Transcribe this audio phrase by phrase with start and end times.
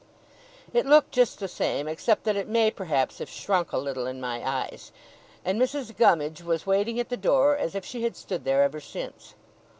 [0.73, 4.19] It looked just the same, except that it may, perhaps, have shrunk a little in
[4.19, 4.91] my eyes;
[5.45, 5.95] and Mrs.
[5.95, 9.35] Gummidge was waiting at the door as if she had stood there ever since.